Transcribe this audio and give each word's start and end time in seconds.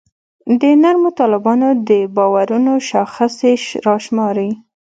د 0.59 0.63
نرمو 0.81 1.09
طالبانو 1.19 1.69
د 1.89 1.91
باورونو 2.15 2.73
شاخصې 2.89 3.51
راشماري. 3.87 4.49